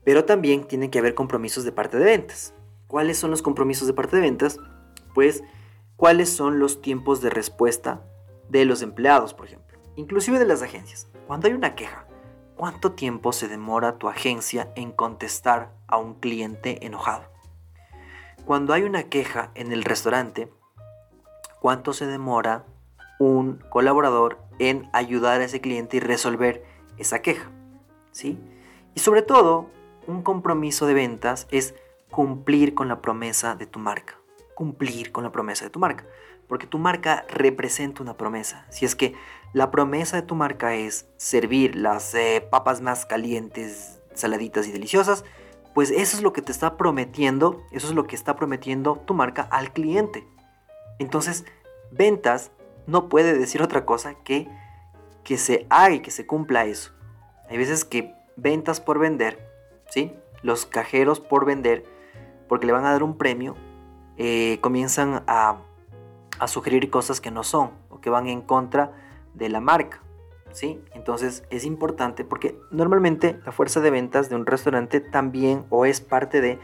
Pero 0.04 0.26
también 0.26 0.66
tiene 0.66 0.90
que 0.90 1.00
haber 1.00 1.14
compromisos 1.14 1.64
de 1.64 1.72
parte 1.72 1.98
de 1.98 2.06
ventas. 2.06 2.54
¿Cuáles 2.88 3.18
son 3.18 3.32
los 3.32 3.42
compromisos 3.42 3.88
de 3.88 3.94
parte 3.94 4.16
de 4.16 4.24
ventas? 4.24 4.58
Pues, 5.14 5.44
¿cuáles 5.96 6.30
son 6.30 6.60
los 6.60 6.82
tiempos 6.82 7.22
de 7.22 7.30
respuesta 7.30 8.04
de 8.50 8.66
los 8.66 8.82
empleados, 8.82 9.34
por 9.34 9.46
ejemplo? 9.46 9.78
Inclusive 9.96 10.40
de 10.40 10.46
las 10.46 10.62
agencias. 10.62 11.08
Cuando 11.28 11.48
hay 11.48 11.54
una 11.54 11.76
queja, 11.76 12.08
¿cuánto 12.56 12.94
tiempo 12.94 13.34
se 13.34 13.48
demora 13.48 13.98
tu 13.98 14.10
agencia 14.10 14.72
en 14.76 14.92
contestar 14.92 15.72
a 15.88 15.98
un 15.98 16.16
cliente 16.16 16.86
enojado? 16.86 17.30
Cuando 18.50 18.74
hay 18.74 18.82
una 18.82 19.04
queja 19.04 19.52
en 19.54 19.72
el 19.72 19.84
restaurante, 19.84 20.52
¿cuánto 21.62 21.94
se 21.94 22.08
demora 22.08 22.66
un 23.20 23.64
colaborador 23.70 24.40
en 24.58 24.90
ayudar 24.92 25.40
a 25.40 25.44
ese 25.44 25.62
cliente 25.62 25.98
y 25.98 26.00
resolver 26.00 26.66
esa 26.98 27.22
queja? 27.22 27.52
¿Sí? 28.12 28.40
Y 28.96 29.02
sobre 29.02 29.22
todo, 29.22 29.70
un 30.08 30.24
compromiso 30.24 30.88
de 30.88 30.96
ventas 30.96 31.48
es 31.52 31.76
cumplir 32.10 32.74
con 32.74 32.88
la 32.88 33.02
promesa 33.04 33.54
de 33.54 33.68
tu 33.68 33.78
marca. 33.78 34.16
Cumplir 34.56 35.12
con 35.12 35.24
la 35.24 35.32
promesa 35.32 35.66
de 35.66 35.70
tu 35.70 35.78
marca. 35.78 36.08
Porque 36.48 36.66
tu 36.66 36.80
marca 36.80 37.28
representa 37.30 38.02
una 38.02 38.18
promesa. 38.18 38.66
Si 38.72 38.84
es 38.84 38.96
que 38.96 39.14
la 39.54 39.70
promesa 39.70 40.16
de 40.16 40.24
tu 40.24 40.34
marca 40.34 40.74
es 40.74 41.08
servir 41.18 41.76
las 41.76 42.16
eh, 42.16 42.44
papas 42.50 42.82
más 42.82 43.06
calientes, 43.06 44.02
saladitas 44.16 44.68
y 44.68 44.72
deliciosas, 44.72 45.24
pues 45.80 45.92
eso 45.92 46.18
es 46.18 46.24
lo 46.24 46.34
que 46.34 46.42
te 46.42 46.52
está 46.52 46.76
prometiendo, 46.76 47.64
eso 47.72 47.88
es 47.88 47.94
lo 47.94 48.06
que 48.06 48.18
está 48.18 48.36
prometiendo 48.36 48.98
tu 48.98 49.14
marca 49.14 49.44
al 49.44 49.72
cliente. 49.72 50.28
Entonces, 50.98 51.46
ventas 51.90 52.52
no 52.86 53.08
puede 53.08 53.38
decir 53.38 53.62
otra 53.62 53.86
cosa 53.86 54.16
que 54.16 54.50
que 55.24 55.38
se 55.38 55.66
haga 55.70 55.92
y 55.92 56.02
que 56.02 56.12
se 56.12 56.28
cumpla 56.28 56.66
eso. 56.66 56.92
Hay 57.50 57.58
veces 57.58 57.86
que 57.86 58.14
ventas 58.36 58.82
por 58.82 59.00
vender, 59.00 59.40
¿sí? 59.90 60.12
Los 60.42 60.66
cajeros 60.66 61.22
por 61.22 61.46
vender, 61.46 61.86
porque 62.50 62.66
le 62.66 62.74
van 62.74 62.84
a 62.86 62.92
dar 62.92 63.02
un 63.02 63.18
premio, 63.18 63.56
eh, 64.18 64.58
comienzan 64.60 65.24
a, 65.28 65.62
a 66.40 66.48
sugerir 66.50 66.90
cosas 66.90 67.22
que 67.22 67.32
no 67.32 67.46
son 67.46 67.72
o 67.90 68.02
que 68.02 68.10
van 68.10 68.28
en 68.28 68.42
contra 68.42 68.92
de 69.34 69.48
la 69.48 69.62
marca. 69.62 70.02
Entonces 70.94 71.44
es 71.50 71.66
importante 71.66 72.24
porque 72.26 72.60
normalmente 72.72 73.40
la 73.46 73.52
fuerza 73.52 73.82
de 73.82 73.92
ventas 73.92 74.30
de 74.30 74.36
un 74.36 74.46
restaurante 74.46 75.00
también 75.00 75.66
o 75.70 75.86
es 75.86 76.02
parte 76.02 76.42
de 76.42 76.60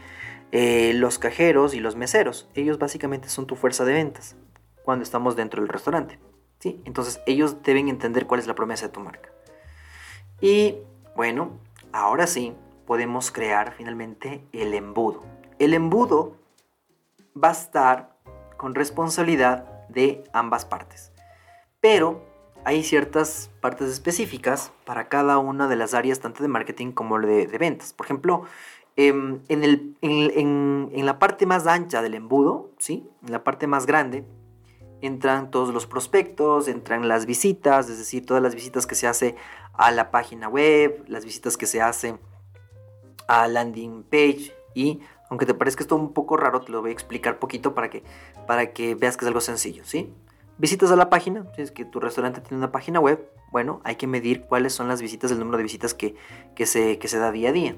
eh, 0.52 0.92
los 0.94 1.18
cajeros 1.18 1.74
y 1.74 1.80
los 1.80 1.96
meseros. 1.96 2.48
Ellos 2.54 2.78
básicamente 2.78 3.28
son 3.28 3.46
tu 3.46 3.56
fuerza 3.56 3.84
de 3.84 3.92
ventas 3.92 4.36
cuando 4.84 5.02
estamos 5.02 5.36
dentro 5.36 5.60
del 5.62 5.68
restaurante. 5.68 6.18
Entonces 6.84 7.20
ellos 7.26 7.62
deben 7.62 7.88
entender 7.88 8.26
cuál 8.26 8.40
es 8.40 8.46
la 8.46 8.54
promesa 8.54 8.86
de 8.86 8.92
tu 8.92 9.00
marca. 9.00 9.30
Y 10.40 10.78
bueno, 11.14 11.58
ahora 11.92 12.26
sí 12.26 12.54
podemos 12.86 13.30
crear 13.30 13.72
finalmente 13.72 14.44
el 14.52 14.74
embudo. 14.74 15.24
El 15.58 15.74
embudo 15.74 16.36
va 17.42 17.48
a 17.48 17.52
estar 17.52 18.16
con 18.56 18.74
responsabilidad 18.74 19.86
de 19.88 20.24
ambas 20.32 20.64
partes. 20.64 21.12
Pero 21.80 22.25
hay 22.66 22.82
ciertas 22.82 23.48
partes 23.60 23.88
específicas 23.88 24.72
para 24.84 25.08
cada 25.08 25.38
una 25.38 25.68
de 25.68 25.76
las 25.76 25.94
áreas, 25.94 26.18
tanto 26.18 26.42
de 26.42 26.48
marketing 26.48 26.90
como 26.90 27.16
de, 27.20 27.46
ventas. 27.58 27.92
Por 27.92 28.06
ejemplo, 28.06 28.42
em, 28.96 29.38
en, 29.48 31.06
la 31.06 31.20
parte 31.20 31.46
más 31.46 31.68
ancha 31.68 32.02
del 32.02 32.14
embudo, 32.14 32.72
¿sí? 32.78 33.08
en 33.24 33.30
la 33.30 33.44
parte 33.44 33.68
más 33.68 33.86
grande, 33.86 34.24
entran 35.00 35.52
todos 35.52 35.72
los 35.72 35.86
prospectos, 35.86 36.66
entran 36.66 37.06
las 37.06 37.24
visitas, 37.24 37.88
es 37.88 37.98
decir, 37.98 38.26
todas 38.26 38.42
las 38.42 38.56
visitas 38.56 38.84
que 38.84 38.96
se 38.96 39.06
hace 39.06 39.36
a 39.74 39.92
la 39.92 40.10
página 40.10 40.48
web, 40.48 41.04
las 41.06 41.24
visitas 41.24 41.56
que 41.56 41.66
se 41.66 41.80
hacen 41.80 42.18
a 43.28 43.46
landing 43.46 44.02
page 44.02 44.52
y 44.74 45.02
aunque 45.30 45.46
te 45.46 45.54
parezca 45.54 45.84
esto 45.84 45.94
un 45.94 46.12
poco 46.12 46.36
raro, 46.36 46.62
te 46.62 46.72
lo 46.72 46.80
voy 46.80 46.90
a 46.90 46.94
explicar 46.94 47.38
poquito 47.38 47.74
para 47.74 47.90
que, 47.90 48.02
para 48.48 48.72
que 48.72 48.96
veas 48.96 49.16
que 49.16 49.24
es 49.24 49.28
algo 49.28 49.40
sencillo, 49.40 49.84
¿sí? 49.84 50.12
Visitas 50.58 50.90
a 50.90 50.96
la 50.96 51.10
página, 51.10 51.44
si 51.54 51.60
es 51.60 51.70
que 51.70 51.84
tu 51.84 52.00
restaurante 52.00 52.40
tiene 52.40 52.56
una 52.56 52.72
página 52.72 52.98
web, 52.98 53.30
bueno, 53.52 53.82
hay 53.84 53.96
que 53.96 54.06
medir 54.06 54.42
cuáles 54.42 54.72
son 54.72 54.88
las 54.88 55.02
visitas, 55.02 55.30
el 55.30 55.38
número 55.38 55.58
de 55.58 55.64
visitas 55.64 55.92
que, 55.92 56.14
que, 56.54 56.64
se, 56.64 56.98
que 56.98 57.08
se 57.08 57.18
da 57.18 57.30
día 57.30 57.50
a 57.50 57.52
día. 57.52 57.76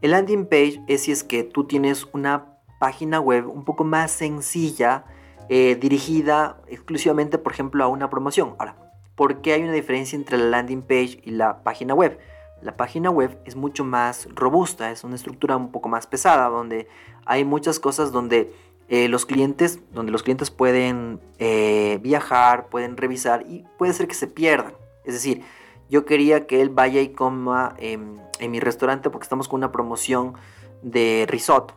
El 0.00 0.12
landing 0.12 0.46
page 0.46 0.80
es 0.86 1.02
si 1.02 1.12
es 1.12 1.24
que 1.24 1.42
tú 1.42 1.64
tienes 1.64 2.06
una 2.12 2.54
página 2.78 3.18
web 3.18 3.48
un 3.48 3.64
poco 3.64 3.82
más 3.82 4.12
sencilla, 4.12 5.06
eh, 5.48 5.74
dirigida 5.74 6.60
exclusivamente, 6.68 7.38
por 7.38 7.52
ejemplo, 7.52 7.82
a 7.82 7.88
una 7.88 8.10
promoción. 8.10 8.54
Ahora, 8.58 8.76
¿por 9.16 9.40
qué 9.40 9.54
hay 9.54 9.62
una 9.64 9.72
diferencia 9.72 10.16
entre 10.16 10.38
la 10.38 10.44
landing 10.44 10.82
page 10.82 11.20
y 11.24 11.30
la 11.32 11.64
página 11.64 11.94
web? 11.94 12.18
La 12.62 12.76
página 12.76 13.10
web 13.10 13.38
es 13.44 13.56
mucho 13.56 13.84
más 13.84 14.28
robusta, 14.34 14.92
es 14.92 15.02
una 15.02 15.16
estructura 15.16 15.56
un 15.56 15.72
poco 15.72 15.88
más 15.88 16.06
pesada, 16.06 16.48
donde 16.48 16.86
hay 17.26 17.44
muchas 17.44 17.80
cosas 17.80 18.12
donde 18.12 18.52
eh, 18.88 19.08
los 19.08 19.26
clientes, 19.26 19.80
donde 19.92 20.12
los 20.12 20.22
clientes 20.22 20.50
pueden 20.50 21.20
eh, 21.38 21.98
viajar, 22.02 22.68
pueden 22.68 22.96
revisar 22.96 23.44
y 23.48 23.64
puede 23.78 23.92
ser 23.92 24.08
que 24.08 24.14
se 24.14 24.26
pierdan. 24.26 24.74
Es 25.04 25.14
decir, 25.14 25.42
yo 25.90 26.04
quería 26.04 26.46
que 26.46 26.60
él 26.60 26.70
vaya 26.70 27.00
y 27.00 27.08
coma 27.08 27.74
en 27.78 28.50
mi 28.50 28.60
restaurante 28.60 29.10
porque 29.10 29.24
estamos 29.24 29.48
con 29.48 29.58
una 29.58 29.70
promoción 29.70 30.34
de 30.82 31.26
risotto. 31.28 31.74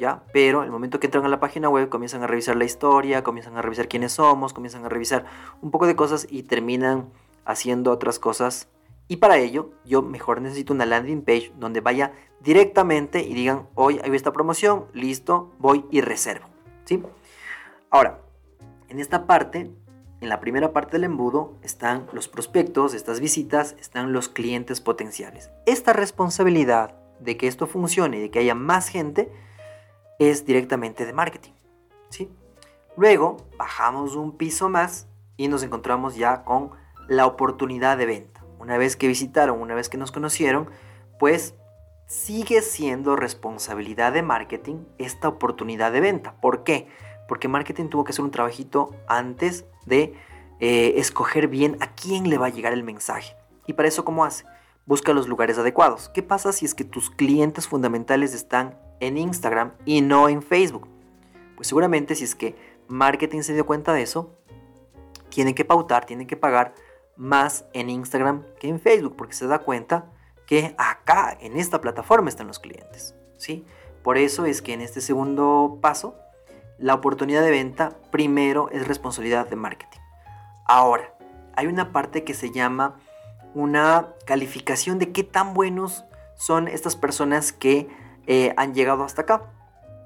¿ya? 0.00 0.22
Pero 0.32 0.64
el 0.64 0.70
momento 0.70 0.98
que 0.98 1.06
entran 1.06 1.26
a 1.26 1.28
la 1.28 1.38
página 1.38 1.68
web 1.68 1.88
comienzan 1.90 2.22
a 2.22 2.26
revisar 2.26 2.56
la 2.56 2.64
historia, 2.64 3.22
comienzan 3.22 3.56
a 3.56 3.62
revisar 3.62 3.86
quiénes 3.86 4.12
somos, 4.12 4.52
comienzan 4.52 4.84
a 4.84 4.88
revisar 4.88 5.26
un 5.60 5.70
poco 5.70 5.86
de 5.86 5.94
cosas 5.94 6.26
y 6.28 6.42
terminan 6.42 7.10
haciendo 7.44 7.92
otras 7.92 8.18
cosas. 8.18 8.68
Y 9.08 9.16
para 9.16 9.38
ello, 9.38 9.70
yo 9.84 10.02
mejor 10.02 10.40
necesito 10.40 10.72
una 10.72 10.86
landing 10.86 11.22
page 11.22 11.52
donde 11.58 11.80
vaya 11.80 12.12
directamente 12.40 13.22
y 13.22 13.34
digan, 13.34 13.68
hoy 13.74 14.00
hay 14.02 14.14
esta 14.14 14.32
promoción, 14.32 14.86
listo, 14.94 15.52
voy 15.58 15.84
y 15.90 16.00
reservo, 16.00 16.46
Ahora, 17.90 18.20
en 18.88 18.98
esta 18.98 19.26
parte, 19.26 19.70
en 20.20 20.28
la 20.28 20.40
primera 20.40 20.72
parte 20.72 20.92
del 20.92 21.04
embudo, 21.04 21.54
están 21.62 22.06
los 22.12 22.28
prospectos, 22.28 22.94
estas 22.94 23.20
visitas, 23.20 23.76
están 23.80 24.12
los 24.12 24.28
clientes 24.28 24.80
potenciales. 24.80 25.50
Esta 25.66 25.92
responsabilidad 25.92 26.94
de 27.20 27.36
que 27.36 27.46
esto 27.46 27.66
funcione 27.66 28.18
y 28.18 28.20
de 28.22 28.30
que 28.30 28.38
haya 28.38 28.54
más 28.54 28.88
gente, 28.88 29.30
es 30.18 30.44
directamente 30.44 31.06
de 31.06 31.12
marketing. 31.12 31.52
¿sí? 32.10 32.30
Luego 32.96 33.38
bajamos 33.56 34.14
un 34.14 34.36
piso 34.36 34.68
más 34.68 35.08
y 35.36 35.48
nos 35.48 35.62
encontramos 35.62 36.16
ya 36.16 36.44
con 36.44 36.70
la 37.08 37.26
oportunidad 37.26 37.96
de 37.96 38.06
venta. 38.06 38.44
Una 38.58 38.76
vez 38.76 38.96
que 38.96 39.08
visitaron, 39.08 39.60
una 39.60 39.74
vez 39.74 39.88
que 39.88 39.96
nos 39.96 40.12
conocieron, 40.12 40.68
pues 41.18 41.54
sigue 42.10 42.60
siendo 42.60 43.14
responsabilidad 43.14 44.12
de 44.12 44.22
marketing 44.22 44.84
esta 44.98 45.28
oportunidad 45.28 45.92
de 45.92 46.00
venta. 46.00 46.34
¿Por 46.40 46.64
qué? 46.64 46.88
Porque 47.28 47.46
marketing 47.46 47.88
tuvo 47.88 48.02
que 48.02 48.10
hacer 48.10 48.24
un 48.24 48.32
trabajito 48.32 48.90
antes 49.06 49.64
de 49.86 50.14
eh, 50.58 50.94
escoger 50.96 51.46
bien 51.46 51.76
a 51.78 51.94
quién 51.94 52.28
le 52.28 52.36
va 52.36 52.46
a 52.46 52.50
llegar 52.50 52.72
el 52.72 52.82
mensaje. 52.82 53.36
Y 53.68 53.74
para 53.74 53.86
eso, 53.86 54.04
¿cómo 54.04 54.24
hace? 54.24 54.44
Busca 54.86 55.12
los 55.12 55.28
lugares 55.28 55.56
adecuados. 55.56 56.08
¿Qué 56.08 56.24
pasa 56.24 56.52
si 56.52 56.66
es 56.66 56.74
que 56.74 56.82
tus 56.82 57.10
clientes 57.10 57.68
fundamentales 57.68 58.34
están 58.34 58.76
en 59.00 59.16
Instagram 59.16 59.72
y 59.84 60.02
no 60.02 60.28
en 60.28 60.42
Facebook. 60.42 60.88
Pues 61.56 61.68
seguramente 61.68 62.14
si 62.14 62.24
es 62.24 62.34
que 62.34 62.54
marketing 62.88 63.42
se 63.42 63.54
dio 63.54 63.66
cuenta 63.66 63.92
de 63.92 64.02
eso, 64.02 64.36
tienen 65.30 65.54
que 65.54 65.64
pautar, 65.64 66.06
tienen 66.06 66.26
que 66.26 66.36
pagar 66.36 66.74
más 67.16 67.64
en 67.72 67.90
Instagram 67.90 68.44
que 68.58 68.68
en 68.68 68.80
Facebook, 68.80 69.16
porque 69.16 69.34
se 69.34 69.46
da 69.46 69.58
cuenta 69.60 70.10
que 70.50 70.74
acá, 70.78 71.38
en 71.40 71.56
esta 71.56 71.80
plataforma, 71.80 72.28
están 72.28 72.48
los 72.48 72.58
clientes. 72.58 73.14
¿sí? 73.36 73.64
Por 74.02 74.18
eso 74.18 74.46
es 74.46 74.62
que 74.62 74.72
en 74.72 74.80
este 74.80 75.00
segundo 75.00 75.78
paso, 75.80 76.16
la 76.76 76.94
oportunidad 76.94 77.44
de 77.44 77.52
venta 77.52 77.90
primero 78.10 78.68
es 78.70 78.88
responsabilidad 78.88 79.48
de 79.48 79.54
marketing. 79.54 80.00
Ahora, 80.66 81.14
hay 81.54 81.68
una 81.68 81.92
parte 81.92 82.24
que 82.24 82.34
se 82.34 82.50
llama 82.50 82.96
una 83.54 84.08
calificación 84.26 84.98
de 84.98 85.12
qué 85.12 85.22
tan 85.22 85.54
buenos 85.54 86.04
son 86.34 86.66
estas 86.66 86.96
personas 86.96 87.52
que 87.52 87.88
eh, 88.26 88.52
han 88.56 88.74
llegado 88.74 89.04
hasta 89.04 89.22
acá. 89.22 89.52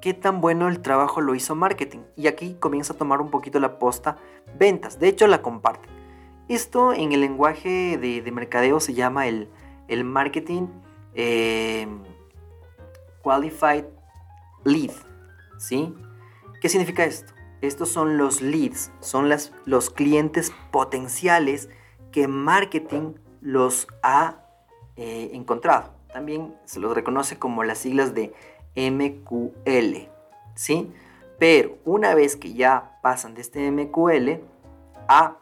¿Qué 0.02 0.12
tan 0.12 0.42
bueno 0.42 0.68
el 0.68 0.82
trabajo 0.82 1.22
lo 1.22 1.34
hizo 1.34 1.54
marketing? 1.54 2.00
Y 2.16 2.26
aquí 2.26 2.54
comienza 2.60 2.92
a 2.92 2.98
tomar 2.98 3.22
un 3.22 3.30
poquito 3.30 3.60
la 3.60 3.78
posta 3.78 4.18
ventas. 4.58 4.98
De 4.98 5.08
hecho, 5.08 5.26
la 5.26 5.40
comparten. 5.40 5.90
Esto 6.48 6.92
en 6.92 7.12
el 7.12 7.22
lenguaje 7.22 7.96
de, 7.96 8.30
mercadeo 8.30 8.78
se 8.78 8.92
llama 8.92 9.26
el, 9.26 9.48
el 9.88 10.04
marketing 10.04 10.66
eh, 11.14 11.86
qualified 13.22 13.84
lead. 14.64 14.92
¿Sí? 15.58 15.94
¿Qué 16.60 16.68
significa 16.68 17.04
esto? 17.04 17.32
Estos 17.60 17.88
son 17.88 18.18
los 18.18 18.42
leads, 18.42 18.90
son 19.00 19.28
las, 19.28 19.52
los 19.64 19.88
clientes 19.88 20.52
potenciales 20.70 21.70
que 22.12 22.28
marketing 22.28 23.14
los 23.40 23.86
ha 24.02 24.36
eh, 24.96 25.30
encontrado 25.32 25.94
también 26.14 26.54
se 26.64 26.78
los 26.78 26.94
reconoce 26.94 27.40
como 27.40 27.64
las 27.64 27.78
siglas 27.78 28.14
de 28.14 28.32
MQL, 28.76 30.08
¿sí? 30.54 30.92
Pero 31.40 31.76
una 31.84 32.14
vez 32.14 32.36
que 32.36 32.54
ya 32.54 33.00
pasan 33.02 33.34
de 33.34 33.40
este 33.40 33.68
MQL 33.68 34.40
a 35.08 35.38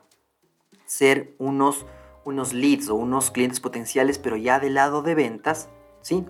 ser 0.86 1.34
unos, 1.38 1.84
unos 2.24 2.52
leads 2.52 2.88
o 2.88 2.94
unos 2.94 3.30
clientes 3.30 3.60
potenciales, 3.60 4.18
pero 4.18 4.36
ya 4.36 4.60
del 4.60 4.74
lado 4.74 5.02
de 5.02 5.14
ventas, 5.14 5.68
¿sí? 6.00 6.24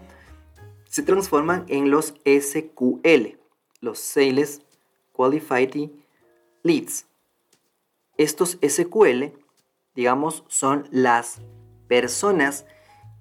Se 0.88 1.02
transforman 1.02 1.64
en 1.68 1.90
los 1.90 2.14
SQL, 2.24 3.38
los 3.80 3.98
Sales 3.98 4.62
Qualified 5.12 5.90
Leads. 6.62 7.06
Estos 8.18 8.58
SQL, 8.62 9.32
digamos, 9.94 10.44
son 10.48 10.86
las 10.90 11.40
personas 11.88 12.66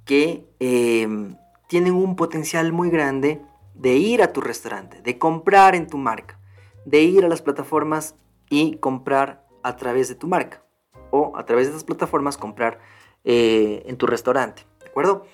que 0.06 0.46
em, 0.60 1.38
tienen 1.68 1.94
un 1.94 2.16
potencial 2.16 2.74
muy 2.74 2.90
grande 2.90 3.42
de 3.74 3.96
ir 3.96 4.22
a 4.22 4.34
tu 4.34 4.42
restaurante, 4.42 5.02
de 5.02 5.18
comprar 5.18 5.76
en 5.76 5.88
tu 5.88 5.98
marca, 5.98 6.40
de 6.86 7.02
ir 7.04 7.24
a 7.24 7.30
las 7.30 7.42
plataformas 7.42 8.16
y 8.50 8.78
comprar 8.78 9.48
a 9.64 9.78
través 9.78 10.10
de 10.10 10.16
tu 10.16 10.28
marca 10.28 10.64
o 11.12 11.38
a 11.38 11.46
través 11.46 11.68
de 11.68 11.72
esas 11.72 11.84
plataformas 11.84 12.38
comprar 12.38 12.80
eh, 13.24 13.84
en 13.86 13.98
tu 13.98 14.08
restaurante, 14.08 14.64
¿de 14.80 14.88
acuerdo? 14.88 15.26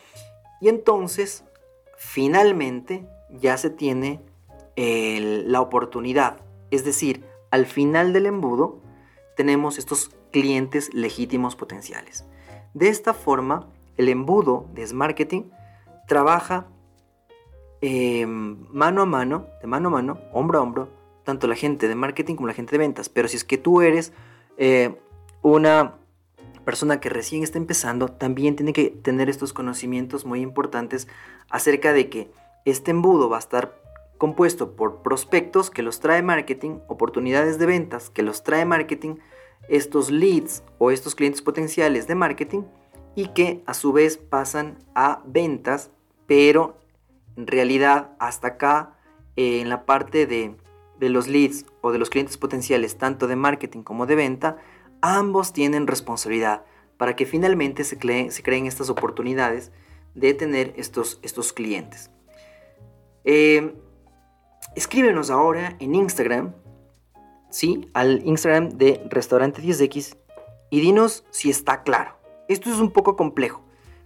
Y 0.60 0.70
entonces, 0.70 1.46
finalmente, 1.98 3.08
ya 3.30 3.58
se 3.58 3.70
tiene 3.70 4.22
la 4.76 5.60
oportunidad, 5.62 6.38
es 6.70 6.86
decir, 6.86 7.24
al 7.50 7.66
final 7.66 8.14
del 8.14 8.28
embudo 8.28 8.80
tenemos 9.36 9.78
estos 9.78 10.12
clientes 10.32 10.94
legítimos 10.94 11.56
potenciales. 11.56 12.26
De 12.74 12.90
esta 12.90 13.14
forma, 13.14 13.68
el 13.98 14.10
embudo 14.10 14.68
de 14.74 14.92
marketing 14.94 15.44
trabaja 16.08 16.68
em, 17.82 18.66
mano 18.70 19.02
a 19.02 19.06
mano, 19.06 19.48
de 19.62 19.68
mano 19.68 19.90
a 19.90 19.92
mano, 19.92 20.20
hombro 20.34 20.60
a 20.60 20.62
hombro, 20.62 20.90
tanto 21.24 21.48
la 21.48 21.56
gente 21.56 21.88
de 21.88 21.96
marketing 21.96 22.36
como 22.36 22.48
la 22.48 22.54
gente 22.54 22.72
de 22.72 22.78
ventas. 22.78 23.10
Pero 23.10 23.28
si 23.28 23.38
es 23.38 23.44
que 23.44 23.58
tú 23.58 23.82
eres 23.82 24.14
eh, 24.58 25.00
una 25.56 25.96
persona 26.66 27.00
que 27.00 27.10
recién 27.10 27.44
está 27.44 27.58
empezando, 27.58 28.10
también 28.10 28.56
tiene 28.58 28.74
que 28.74 28.90
tener 28.90 29.30
estos 29.30 29.54
conocimientos 29.54 30.26
muy 30.26 30.42
importantes 30.42 31.08
acerca 31.50 31.94
de 31.94 32.10
que 32.10 32.30
este 32.66 32.92
embudo 32.92 33.30
va 33.30 33.38
a 33.38 33.40
estar 33.40 33.82
compuesto 34.18 34.76
por 34.76 35.02
prospectos 35.02 35.70
que 35.70 35.84
los 35.84 36.02
trae 36.02 36.22
marketing, 36.22 36.80
oportunidades 36.88 37.60
de 37.60 37.66
ventas 37.66 38.10
que 38.10 38.24
los 38.24 38.44
trae 38.44 38.66
marketing, 38.66 39.16
estos 39.70 40.12
leads 40.12 40.64
o 40.78 40.92
estos 40.92 41.16
clientes 41.16 41.42
potenciales 41.42 42.08
de 42.08 42.16
marketing 42.16 42.64
y 43.16 43.30
que 43.30 43.64
a 43.66 43.74
su 43.74 43.94
vez 43.94 44.18
pasan 44.18 44.78
a 44.96 45.22
ventas, 45.26 45.92
pero 46.26 46.78
en 47.38 47.48
realidad 47.48 48.12
hasta 48.20 48.50
acá 48.50 48.98
eh, 49.38 49.62
en 49.62 49.70
la 49.70 49.86
parte 49.86 50.28
de, 50.28 50.56
de 51.00 51.10
los 51.10 51.28
leads 51.28 51.66
o 51.80 51.94
de 51.94 52.00
los 52.00 52.10
clientes 52.10 52.38
potenciales, 52.38 52.98
tanto 52.98 53.28
de 53.28 53.38
marketing 53.38 53.84
como 53.84 54.06
de 54.06 54.16
venta, 54.16 54.58
ambos 55.02 55.54
tienen 55.54 55.88
responsabilidad 55.88 56.64
para 56.98 57.16
que 57.16 57.26
finalmente 57.26 57.84
se, 57.84 57.98
creen 57.98 58.66
estas 58.66 58.90
oportunidades 58.90 59.72
de 60.16 60.34
tener 60.34 60.74
estos, 60.78 61.20
estos 61.22 61.54
clientes. 61.54 62.10
Eh, 63.24 63.76
escríbenos 64.76 65.30
ahora 65.30 65.76
en 65.80 65.96
Instagram, 65.96 66.54
¿sí? 67.50 67.90
Al 67.94 68.26
Instagram 68.26 68.70
de 68.70 69.06
Restaurante 69.10 69.62
10X 69.62 70.18
y 70.70 70.82
dinos 70.82 71.26
si 71.30 71.50
está 71.50 71.84
claro. 71.84 72.18
Esto 72.48 72.70
es 72.72 72.80
un 72.80 72.92
poco 72.92 73.16
complejo, 73.16 73.62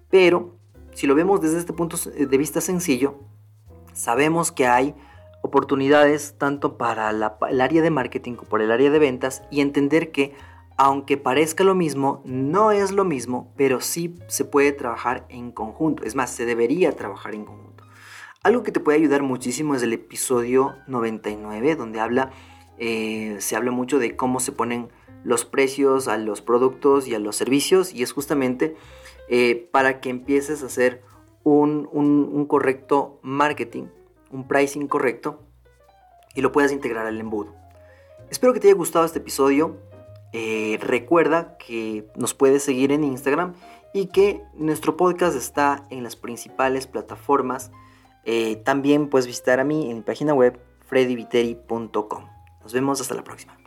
pero 0.09 0.55
si 0.93 1.07
lo 1.07 1.15
vemos 1.15 1.41
desde 1.41 1.59
este 1.59 1.73
punto 1.73 1.97
de 1.97 2.37
vista 2.37 2.59
sencillo, 2.59 3.19
sabemos 3.93 4.51
que 4.51 4.67
hay 4.67 4.95
oportunidades 5.41 6.35
tanto 6.37 6.77
para 6.77 7.09
el 7.09 7.61
área 7.61 7.81
de 7.81 7.89
marketing 7.89 8.35
como 8.35 8.49
para 8.49 8.63
el 8.63 8.71
área 8.71 8.89
de 8.89 8.99
ventas 8.99 9.43
y 9.49 9.61
entender 9.61 10.11
que 10.11 10.33
aunque 10.77 11.17
parezca 11.17 11.63
lo 11.63 11.75
mismo, 11.75 12.21
no 12.25 12.71
es 12.71 12.91
lo 12.91 13.03
mismo, 13.03 13.53
pero 13.55 13.81
sí 13.81 14.15
se 14.27 14.45
puede 14.45 14.71
trabajar 14.71 15.25
en 15.29 15.51
conjunto. 15.51 16.03
Es 16.03 16.15
más, 16.15 16.31
se 16.31 16.45
debería 16.45 16.91
trabajar 16.95 17.35
en 17.35 17.45
conjunto. 17.45 17.83
Algo 18.43 18.63
que 18.63 18.71
te 18.71 18.79
puede 18.79 18.97
ayudar 18.97 19.21
muchísimo 19.21 19.75
es 19.75 19.83
el 19.83 19.93
episodio 19.93 20.75
99, 20.87 21.75
donde 21.75 21.99
habla, 21.99 22.31
eh, 22.79 23.37
se 23.39 23.55
habla 23.55 23.71
mucho 23.71 23.99
de 23.99 24.15
cómo 24.15 24.39
se 24.39 24.51
ponen 24.51 24.89
los 25.23 25.45
precios 25.45 26.07
a 26.07 26.17
los 26.17 26.41
productos 26.41 27.07
y 27.07 27.13
a 27.13 27.19
los 27.19 27.35
servicios, 27.35 27.93
y 27.93 28.01
es 28.01 28.11
justamente 28.11 28.75
eh, 29.29 29.69
para 29.71 29.99
que 30.01 30.09
empieces 30.09 30.63
a 30.63 30.65
hacer 30.65 31.03
un, 31.43 31.87
un 31.91 32.45
correcto 32.45 33.19
marketing, 33.21 33.85
un 34.31 34.47
pricing 34.47 34.87
correcto, 34.87 35.41
y 36.33 36.41
lo 36.41 36.51
puedas 36.51 36.71
integrar 36.71 37.05
al 37.05 37.19
embudo. 37.19 37.53
Espero 38.29 38.53
que 38.53 38.59
te 38.59 38.67
haya 38.67 38.77
gustado 38.77 39.05
este 39.05 39.19
episodio. 39.19 39.77
Eh, 40.33 40.79
recuerda 40.81 41.57
que 41.57 42.07
nos 42.15 42.33
puedes 42.33 42.63
seguir 42.63 42.91
en 42.91 43.03
Instagram 43.03 43.53
y 43.93 44.07
que 44.07 44.41
nuestro 44.53 44.95
podcast 44.95 45.35
está 45.35 45.85
en 45.89 46.03
las 46.03 46.15
principales 46.15 46.87
plataformas 46.87 47.71
eh, 48.23 48.57
también 48.57 49.09
puedes 49.09 49.27
visitar 49.27 49.59
a 49.59 49.63
mí 49.63 49.89
en 49.89 49.97
mi 49.97 50.03
página 50.03 50.33
web 50.33 50.59
freddyviteri.com. 50.85 52.25
Nos 52.61 52.73
vemos 52.73 53.01
hasta 53.01 53.15
la 53.15 53.23
próxima. 53.23 53.60